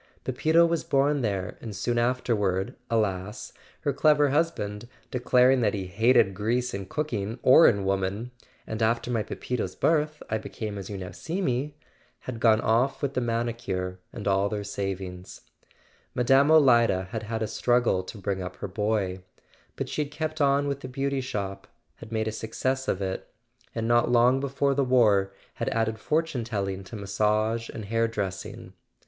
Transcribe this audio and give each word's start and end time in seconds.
Pepito 0.23 0.65
was 0.65 0.83
born 0.83 1.21
there 1.21 1.59
and 1.61 1.75
soon 1.75 1.99
afterward, 1.99 2.73
alas, 2.89 3.53
her 3.81 3.93
clever 3.93 4.29
husband, 4.29 4.87
declaring 5.11 5.59
that 5.61 5.75
he 5.75 5.85
"hated 5.85 6.33
grease 6.33 6.73
in 6.73 6.87
cooking 6.87 7.37
or 7.43 7.67
in 7.67 7.85
woman" 7.85 8.31
("and 8.65 8.81
after 8.81 9.11
my 9.11 9.21
Pepito's 9.21 9.75
birth 9.75 10.23
I 10.27 10.39
became 10.39 10.79
as 10.79 10.89
you 10.89 10.97
now 10.97 11.11
see 11.11 11.39
me"), 11.39 11.75
had 12.21 12.39
gone 12.39 12.61
off 12.61 13.03
with 13.03 13.13
the 13.13 13.21
manicure 13.21 13.99
and 14.11 14.27
all 14.27 14.49
their 14.49 14.63
savings. 14.63 15.41
Mine. 16.15 16.25
Olida 16.25 17.09
had 17.09 17.21
had 17.21 17.43
a 17.43 17.47
struggle 17.47 18.01
to 18.05 18.17
bring 18.17 18.41
up 18.41 18.55
her 18.55 18.67
boy; 18.67 19.21
but 19.75 19.87
she 19.87 20.01
had 20.01 20.11
kept 20.11 20.41
on 20.41 20.67
with 20.67 20.79
the 20.79 20.87
Beauty 20.87 21.21
Shop, 21.21 21.67
had 21.97 22.11
made 22.11 22.27
a 22.27 22.31
success 22.31 22.87
of 22.87 23.03
it, 23.03 23.29
[387] 23.73 23.91
A 23.91 23.93
SON 23.93 23.97
AT 23.99 24.01
THE 24.01 24.13
FRONT 24.15 24.15
and 24.15 24.15
not 24.15 24.19
long 24.19 24.39
before 24.39 24.73
the 24.73 24.83
war 24.83 25.31
had 25.53 25.69
added 25.69 25.99
fortune 25.99 26.43
telling 26.43 26.83
to 26.85 26.95
massage 26.95 27.69
and 27.69 27.85
hair 27.85 28.07
dressing. 28.07 28.73